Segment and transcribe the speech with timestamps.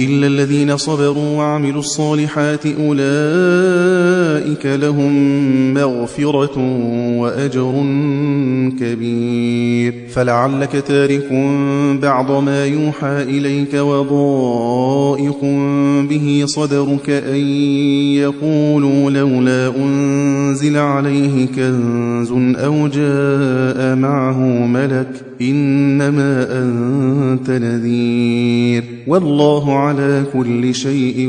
[0.00, 5.34] إلا الذين صبروا وعملوا الصالحات أولئك لهم
[5.74, 6.58] مغفرة
[7.18, 7.72] وأجر
[8.80, 11.32] كبير فلعلك تارك
[12.02, 15.40] بعض ما يوحى إليك وضائق
[16.10, 17.46] به صدرك أن
[18.16, 22.32] يقولوا لولا أنزل عليه كنز
[22.64, 25.10] أو جاء معه ملك
[25.50, 31.28] إنما أنت نذير والله على كل شيء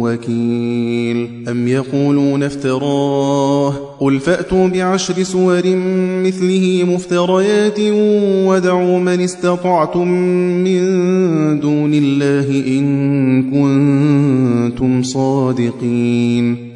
[0.00, 5.62] وكيل أم يقولون افتراه قل فأتوا بعشر سور
[6.24, 7.80] مثله مفتريات
[8.48, 10.08] ودعوا من استطعتم
[10.64, 10.80] من
[11.60, 16.71] دون الله إن كنتم صادقين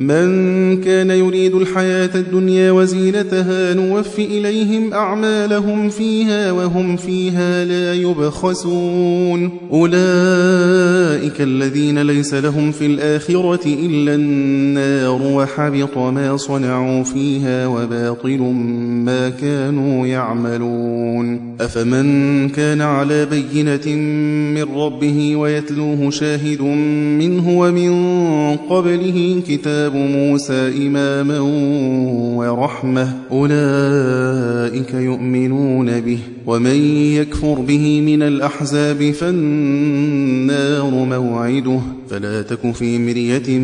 [0.00, 0.26] من
[0.80, 12.02] كان يريد الحياة الدنيا وزينتها نوف إليهم أعمالهم فيها وهم فيها لا يبخسون أولئك الذين
[12.02, 18.38] ليس لهم في الآخرة إلا النار وحبط ما صنعوا فيها وباطل
[19.04, 23.88] ما كانوا يعملون أفمن كان على بينة
[24.60, 27.92] من ربه ويتلوه شاهد منه ومن
[28.68, 31.40] قبله كتاب كتاب موسى إماما
[32.36, 36.74] ورحمة أولئك يؤمنون به ومن
[37.14, 41.80] يكفر به من الأحزاب فالنار موعده
[42.10, 43.58] فلا تك في مرية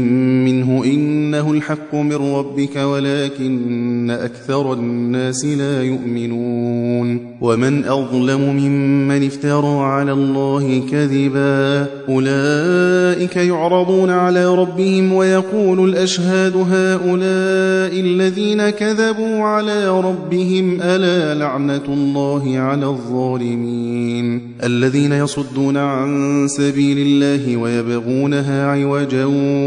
[0.53, 10.13] منه إنه الحق من ربك ولكن أكثر الناس لا يؤمنون ومن أظلم ممن افترى على
[10.13, 21.85] الله كذبا أولئك يعرضون على ربهم ويقول الأشهاد هؤلاء الذين كذبوا على ربهم ألا لعنة
[21.89, 29.25] الله على الظالمين الذين يصدون عن سبيل الله ويبغون لها عوجا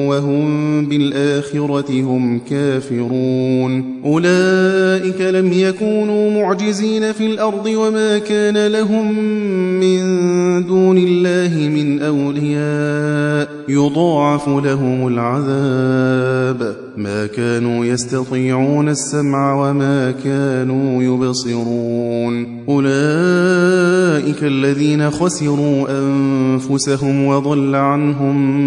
[0.07, 0.45] وهم
[0.85, 9.23] بالآخرة هم كافرون أولئك لم يكونوا معجزين في الأرض وما كان لهم
[9.79, 9.99] من
[10.67, 24.43] دون الله من أولياء يضاعف لهم العذاب ما كانوا يستطيعون السمع وما كانوا يبصرون أولئك
[24.43, 28.58] الذين خسروا أنفسهم وضل عنهم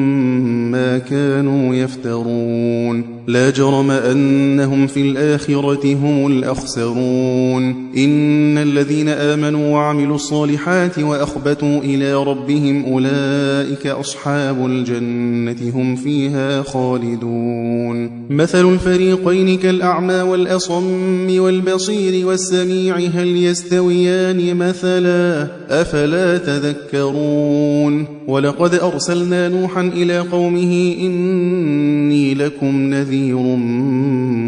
[0.71, 7.65] ما كانوا يفترون لا جرم أنهم في الآخرة هم الأخسرون
[7.97, 18.73] إن الذين آمنوا وعملوا الصالحات وأخبتوا إلى ربهم أولئك أصحاب الجنة هم فيها خالدون مثل
[18.73, 30.95] الفريقين كالأعمى والأصم والبصير والسميع هل يستويان مثلا أفلا تذكرون ولقد أرسلنا نوحا إلى قومه
[31.01, 33.37] إني لكم نذير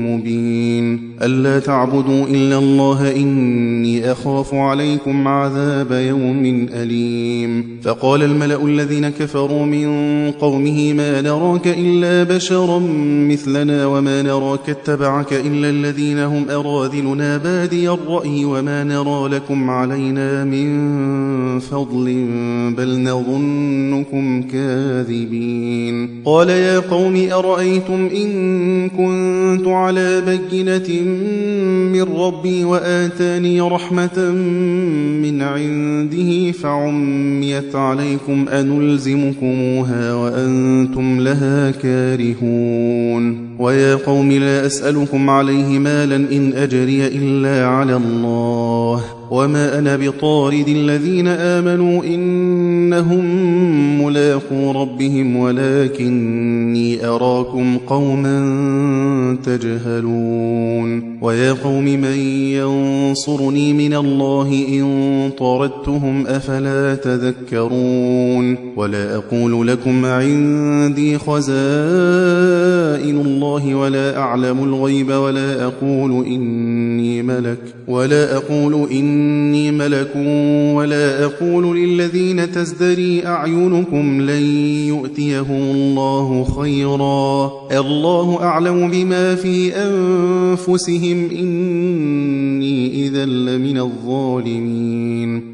[0.09, 9.67] مبين ألا تعبدوا إلا الله إني أخاف عليكم عذاب يوم أليم فقال الملأ الذين كفروا
[9.67, 9.87] من
[10.31, 12.79] قومه ما نراك إلا بشرا
[13.31, 20.69] مثلنا وما نراك اتبعك إلا الذين هم أراذلنا بادي الرأي وما نرى لكم علينا من
[21.59, 22.27] فضل
[22.77, 28.35] بل نظنكم كاذبين قال يا قوم أرأيتم إن
[28.89, 31.04] كنت على بينة
[31.93, 34.31] من ربي وآتاني رحمة
[35.23, 46.53] من عنده فعميت عليكم أنلزمكموها وأنتم لها كارهون ويا قوم لا أسألكم عليه مالا إن
[46.57, 49.03] أجري إلا على الله
[49.35, 53.25] وما أنا بطارد الذين آمنوا إنهم
[54.05, 58.37] ملاقو ربهم ولكني أراكم قوما
[59.45, 62.17] تجهلون ويا قوم من
[62.55, 64.91] ينصرني من الله إن
[65.39, 71.61] طردتهم أفلا تذكرون ولا أقول لكم عندي خزائن
[73.21, 77.59] الله ولا أعلم الغيب ولا أقول إني ملك
[77.89, 80.17] ولا أقول إني إني ملك
[80.77, 84.43] ولا أقول للذين تزدري أعينكم لن
[84.89, 87.51] يؤتيهم الله خيرا
[87.81, 95.54] الله أعلم بما في أنفسهم إني إذا لمن الظالمين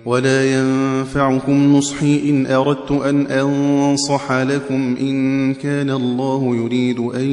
[0.05, 7.31] ولا ينفعكم نصحي إن أردت أن أنصح لكم إن كان الله يريد أن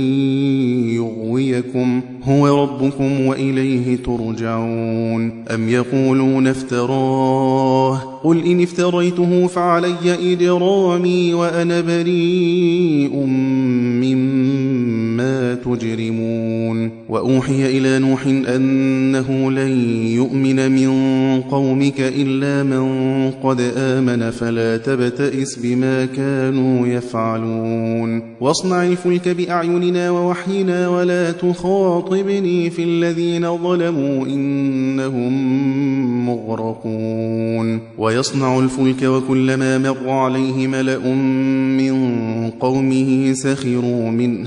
[0.88, 13.16] يغويكم هو ربكم وإليه ترجعون أم يقولون افتراه قل إن افتريته فعلي إجرامي وأنا بريء
[14.06, 20.90] مما تجرمون وأوحي إلى نوح أنه لن يؤمن من
[21.40, 31.32] قومك إلا مَن قَدْ آمَنَ فَلَا تَبْتَئِسْ بِمَا كَانُوا يَفْعَلُونَ وَاصْنَعِ الْفُلْكَ بِأَعْيُنِنَا وَوَحْيِنَا وَلَا
[31.32, 35.34] تُخَاطِبْنِي فِي الَّذِينَ ظَلَمُوا إِنَّهُم
[36.28, 44.46] مُّغْرَقُونَ وَيَصْنَعُ الْفُلْكَ وَكُلَّمَا مَرَّ عَلَيْهِ مَلَأٌ مِّن قَوْمِهِ سَخِرُوا مِنْهُ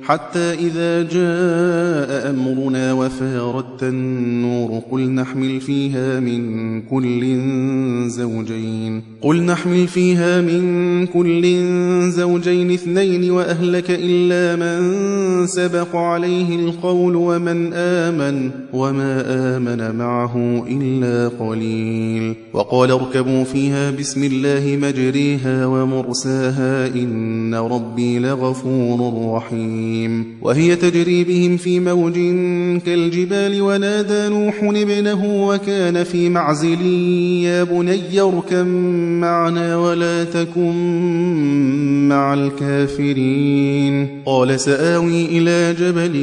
[0.11, 6.41] حتى إذا جاء أمرنا وفارت النور قل نحمل فيها من
[6.81, 7.25] كل
[8.07, 10.61] زوجين قل نحمل فيها من
[11.07, 11.43] كل
[12.11, 14.89] زوجين اثنين وأهلك إلا من
[15.47, 19.23] سبق عليه القول ومن آمن وما
[19.57, 30.00] آمن معه إلا قليل وقال اركبوا فيها بسم الله مجريها ومرساها إن ربي لغفور رحيم
[30.05, 32.15] الرحيم وهي تجري بهم في موج
[32.85, 36.81] كالجبال ونادى نوح ابنه وكان في معزل
[37.45, 38.65] يا بني اركب
[39.21, 46.15] معنا ولا تكن مع الكافرين قال سآوي إلى جبل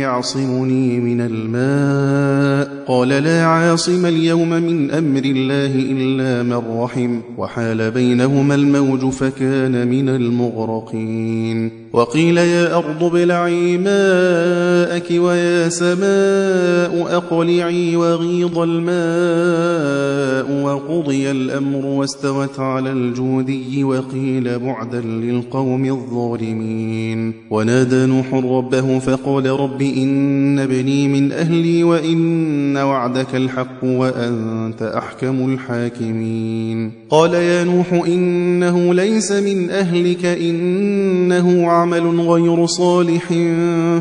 [0.00, 8.54] يعصمني من الماء قال لا عاصم اليوم من أمر الله إلا من رحم وحال بينهما
[8.54, 21.30] الموج فكان من المغرقين وقيل يا أرض ابلعي ماءك ويا سماء أقلعي وغيض الماء وقضي
[21.30, 31.08] الأمر واستوت على الجودي وقيل بعدا للقوم الظالمين ونادى نوح ربه فقال رب إن ابني
[31.08, 40.24] من أهلي وإن وعدك الحق وأنت أحكم الحاكمين قال يا نوح إنه ليس من أهلك
[40.24, 43.28] إنه عمل غير صالح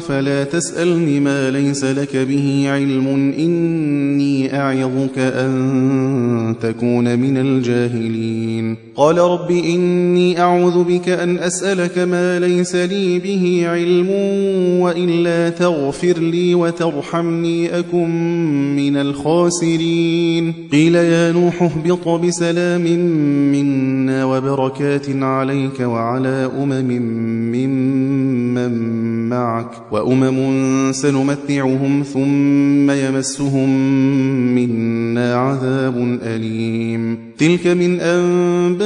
[0.07, 3.07] فلا تسألني ما ليس لك به علم
[3.39, 12.75] إني أعظك أن تكون من الجاهلين قال رب إني أعوذ بك أن أسألك ما ليس
[12.75, 14.09] لي به علم
[14.81, 18.09] وإلا تغفر لي وترحمني أكن
[18.75, 22.81] من الخاسرين قيل يا نوح اهبط بسلام
[23.51, 26.87] منا وبركات عليك وعلى أمم
[27.51, 33.69] من ممن معك وأمم سنمتعهم ثم يمسهم
[34.55, 38.85] منا عذاب أليم تلك من أنباء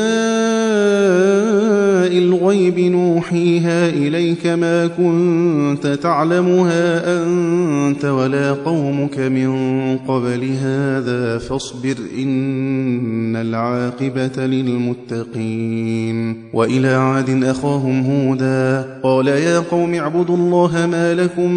[2.17, 9.51] الغيب نوحيها إليك ما كنت تعلمها أنت ولا قومك من
[9.97, 18.68] قبل هذا فاصبر إن العاقبة للمتقين وإلى عاد أخاهم هودا
[19.03, 21.51] قال يا قوم اعبدوا الله ما لكم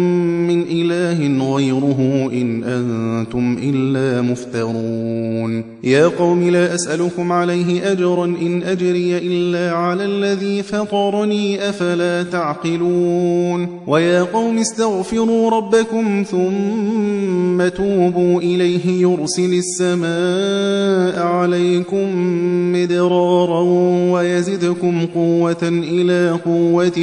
[0.47, 1.97] من إله غيره
[2.33, 10.63] إن أنتم إلا مفترون يا قوم لا أسألكم عليه أجرا إن أجري إلا على الذي
[10.63, 22.07] فطرني أفلا تعقلون ويا قوم استغفروا ربكم ثم توبوا إليه يرسل السماء عليكم
[22.73, 23.59] مدرارا
[24.13, 27.02] ويزدكم قوة إلى قوتكم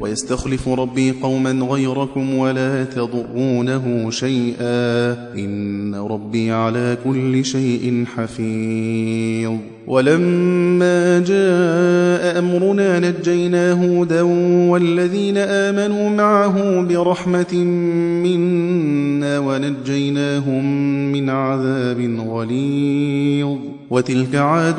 [0.00, 9.56] ويستخلف ربي قوما غيركم ولا تضرونه شيئا إن ربي على كل شيء حفيظ
[9.90, 14.22] ولما جاء أمرنا نجينا هودا
[14.70, 17.54] والذين آمنوا معه برحمة
[18.24, 20.64] منا ونجيناهم
[21.12, 23.56] من عذاب غليظ
[23.90, 24.76] وتلك عاد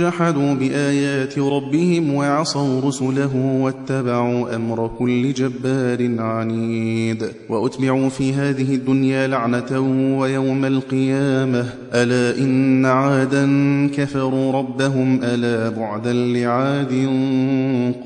[0.00, 9.80] جحدوا بآيات ربهم وعصوا رسله واتبعوا أمر كل جبار عنيد وأتبعوا في هذه الدنيا لعنة
[10.20, 13.48] ويوم القيامة ألا إن عادا
[13.96, 16.92] كفر كفروا ربهم ألا بعدا لعاد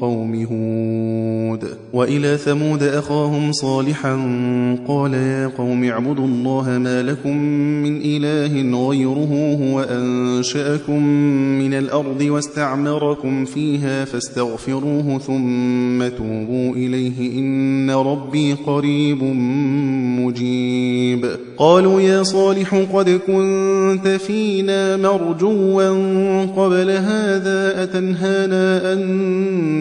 [0.00, 4.14] قوم هود وإلى ثمود أخاهم صالحا
[4.88, 7.36] قال يا قوم اعبدوا الله ما لكم
[7.82, 11.02] من إله غيره هو أنشأكم
[11.58, 19.22] من الأرض واستعمركم فيها فاستغفروه ثم توبوا إليه إن ربي قريب
[20.22, 21.26] مجيب
[21.58, 25.93] قالوا يا صالح قد كنت فينا مرجوا
[26.56, 29.00] قبل هذا أتنهانا أن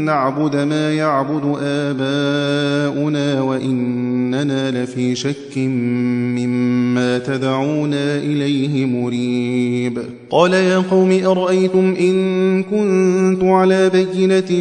[0.05, 9.99] نعبد ما يعبد آباؤنا وإننا لفي شك مما تدعونا إليه مريب
[10.35, 12.23] قال يا قوم أرأيتم إن
[12.63, 14.51] كنت على بينة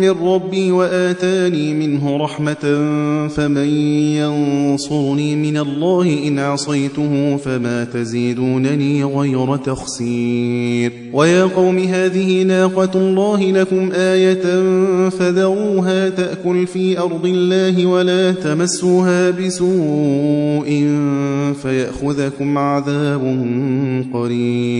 [0.00, 2.78] من ربي وآتاني منه رحمة
[3.28, 3.68] فمن
[4.14, 13.90] ينصرني من الله إن عصيته فما تزيدونني غير تخسير ويا قوم هذه ناقة الله لكم
[13.94, 14.42] آية
[15.08, 20.86] فذروها تأكل في أرض الله ولا تمسوها بسوء
[21.62, 23.22] فيأخذكم عذاب
[24.12, 24.79] قريب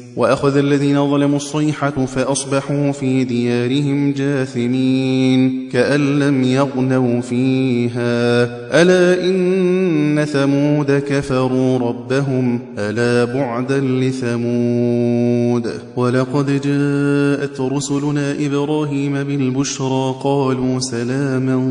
[0.15, 8.43] وأخذ الذين ظلموا الصيحة فأصبحوا في ديارهم جاثمين كأن لم يغنوا فيها
[8.81, 21.61] ألا إن ثمود كفروا ربهم ألا بعدا لثمود ولقد جاءت رسلنا إبراهيم بالبشرى قالوا سلاما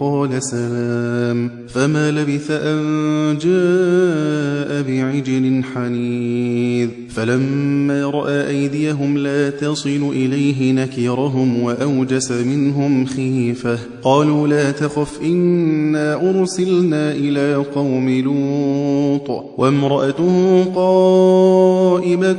[0.00, 11.62] قال سلام فما لبث أن جاء بعجل حنيذ فلما رأى أيديهم لا تصل إليه نكرهم
[11.62, 22.36] وأوجس منهم خيفة قالوا لا تخف إنا أرسلنا إلى قوم لوط وامرأته قائمة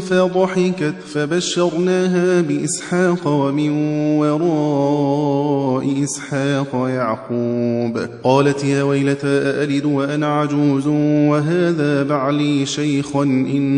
[0.00, 3.70] فضحكت فبشرناها بإسحاق ومن
[4.18, 13.77] وراء إسحاق يعقوب قالت يا ويلتى أألد وأنا عجوز وهذا بعلي شيخا إن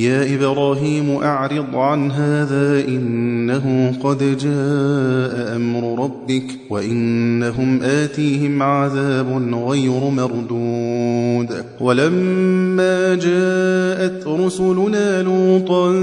[0.03, 11.65] يا إبراهيم أعرض عن هذا إنه قد جاء أمر ربك وإنهم آتيهم عذاب غير مردود
[11.81, 15.93] ولما جاءت رسلنا لوطا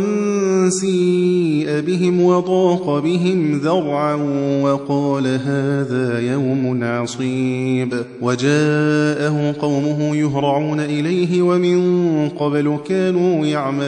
[0.68, 4.14] سيء بهم وضاق بهم ذرعا
[4.62, 11.80] وقال هذا يوم عصيب وجاءه قومه يهرعون إليه ومن
[12.28, 13.87] قبل كانوا يعملون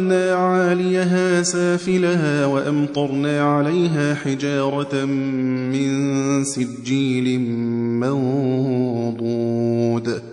[0.00, 5.90] جعلنا عاليها سافلها وأمطرنا عليها حجارة من
[6.44, 7.40] سجيل
[8.00, 8.79] منضود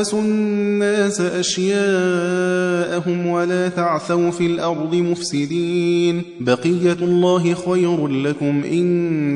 [0.00, 8.88] تَهْوَسُوا النَّاسَ أَشْيَاءَهُمْ وَلَا تَعْثَوْا فِي الْأَرْضِ مُفْسِدِينَ بَقِيَّةُ اللَّهِ خَيْرٌ لَكُمْ إِن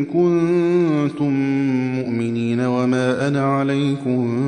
[0.04, 1.30] كُنتُم
[1.98, 4.38] مُّؤْمِنِينَ وَمَا أَنَا عَلَيْكُمْ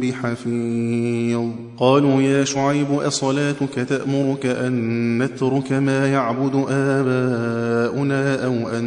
[0.00, 1.46] بِحَفِيظٍ
[1.78, 8.82] قالوا يا شعيب أصلاتك تأمرك أن نترك ما يعبد آباؤنا أو أن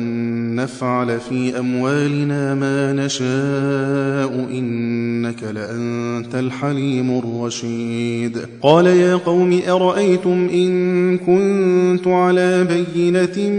[0.50, 10.78] أن نفعل في أموالنا ما نشاء إنك لأنت الحليم الرشيد قال يا قوم أرأيتم إن
[11.18, 13.50] كنت على بينة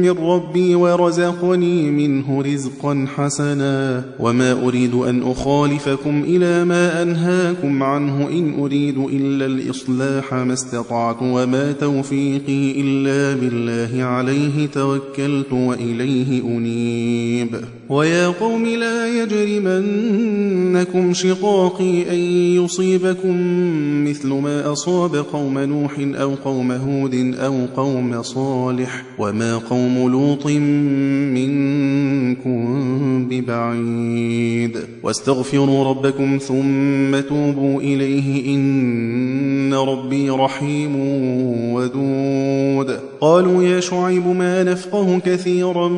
[0.00, 8.54] من ربي ورزقني منه رزقا حسنا وما أريد أن أخالفكم إلى ما أنهاكم عنه إن
[8.58, 17.48] أريد إلا الإصلاح ما استطعت وما توفيقي إلا بالله عليه توكلت وإليه إليه أنيب
[17.88, 22.18] ويا قوم لا يجرمنكم شقاقي أن
[22.64, 23.36] يصيبكم
[24.04, 31.48] مثل ما أصاب قوم نوح أو قوم هود أو قوم صالح وما قوم لوط من
[32.18, 32.60] منكم
[33.30, 40.96] ببعيد واستغفروا ربكم ثم توبوا إليه إن ربي رحيم
[41.74, 45.88] ودود قالوا يا شعيب ما نفقه كثيرا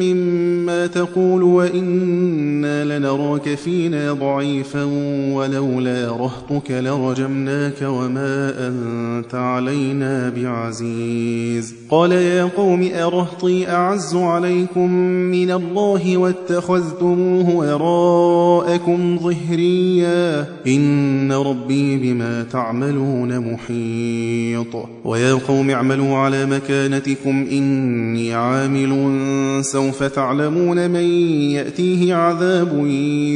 [0.00, 4.84] مما تقول وإنا لنراك فينا ضعيفا
[5.32, 15.50] ولولا رهطك لرجمناك وما أنت علينا بعزيز قال يا قوم أرهطي أعز عليكم من من
[15.50, 24.66] الله واتخذتموه وراءكم ظهريا إن ربي بما تعملون محيط
[25.04, 28.90] ويا قوم اعملوا على مكانتكم إني عامل
[29.64, 31.08] سوف تعلمون من
[31.50, 32.86] يأتيه عذاب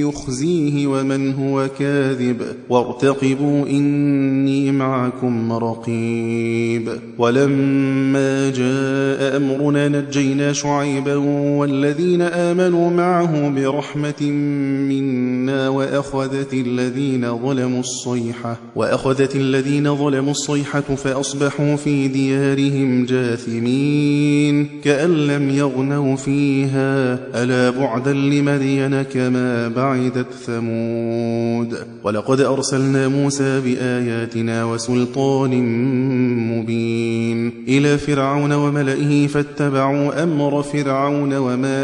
[0.00, 6.88] يخزيه ومن هو كاذب وارتقبوا إني معكم رقيب
[7.18, 11.14] ولما جاء أمرنا نجينا شعيبا
[11.58, 14.22] والذي الذين آمنوا معه برحمة
[14.88, 25.50] منا وأخذت الذين ظلموا الصيحة وأخذت الذين ظلموا الصيحة فأصبحوا في ديارهم جاثمين كأن لم
[25.50, 35.50] يغنوا فيها ألا بعدا لمدين كما بعدت ثمود ولقد أرسلنا موسى بآياتنا وسلطان
[36.58, 41.83] مبين إلى فرعون وملئه فاتبعوا أمر فرعون وما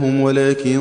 [0.00, 0.80] لهم ولكن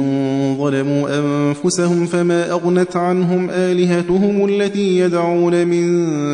[0.60, 5.86] ظلموا أنفسهم فما أغنت عنهم آلهتهم التي يدعون من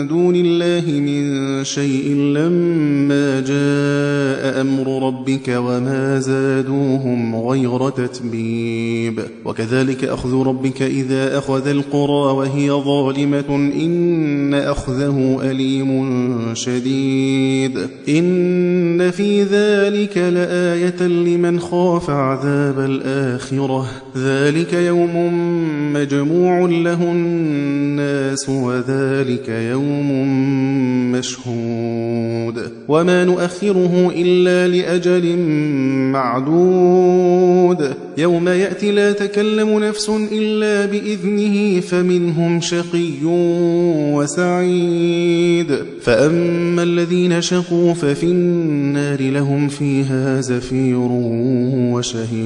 [0.08, 10.82] دون الله من شيء لما جاء أمر ربك وما زادوهم غير تتبيب وكذلك أخذ ربك
[10.82, 15.86] إذا أخذ القرى وهي ظالمة إن أخذه أليم
[16.54, 17.78] شديد
[18.10, 23.86] إن في ذلك لآية لمن خاف عذاب عذاب الآخرة
[24.18, 25.14] ذلك يوم
[25.94, 30.32] مجموع له الناس وذلك يوم
[31.12, 35.38] مشهود وما نؤخره إلا لأجل
[36.12, 43.26] معدود يوم يأتي لا تكلم نفس إلا بإذنه فمنهم شقي
[44.16, 45.68] وسعيد
[46.02, 50.98] فأما الذين شقوا ففي النار لهم فيها زفير
[51.96, 52.46] وشهيد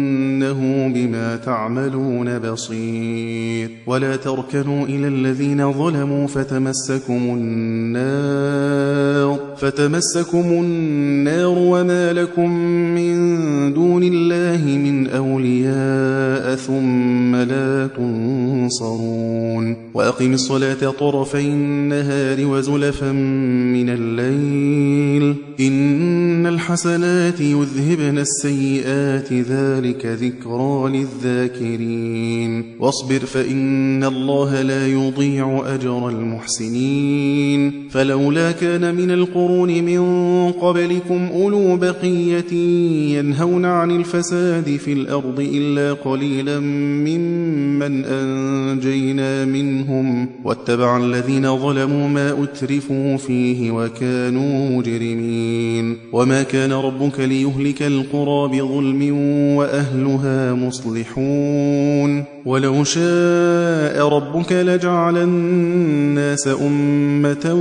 [0.00, 12.50] إنه بما تعملون بصير ولا تركنوا إلى الذين ظلموا فتمسكم النار فتمسكم النار وما لكم
[12.94, 13.16] من
[13.74, 23.12] دون الله من أولياء ثم لا تنصرون وأقم الصلاة طرفي النهار وزلفا
[23.72, 35.62] من الليل إن الحسنات يذهبن السيئات ذلك ذلك ذكرى للذاكرين واصبر فإن الله لا يضيع
[35.74, 42.52] أجر المحسنين فلولا كان من القرون من قبلكم أولو بقية
[43.18, 53.16] ينهون عن الفساد في الأرض إلا قليلا ممن أنجينا منهم واتبع الذين ظلموا ما أترفوا
[53.16, 59.00] فيه وكانوا مجرمين وما كان ربك ليهلك القرى بظلم
[59.56, 67.54] وأهل وأهلها مصلحون ولو شاء ربك لجعل الناس أمة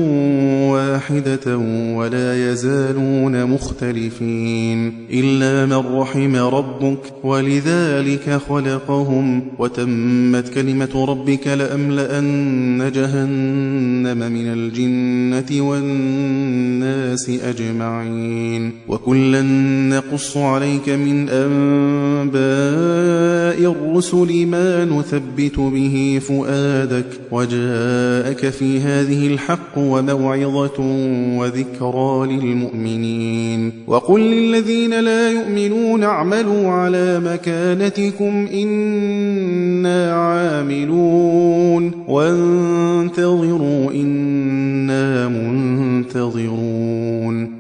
[0.71, 1.57] واحدة
[1.95, 14.53] ولا يزالون مختلفين إلا من رحم ربك ولذلك خلقهم وتمت كلمة ربك لأملأن جهنم من
[14.53, 19.41] الجنة والناس أجمعين وكلا
[19.89, 30.83] نقص عليك من أنفسهم أنباء الرسل ما نثبت به فؤادك وجاءك في هذه الحق وموعظة
[31.39, 47.58] وذكرى للمؤمنين وقل للذين لا يؤمنون اعملوا على مكانتكم إنا عاملون وانتظروا إنا منتظرون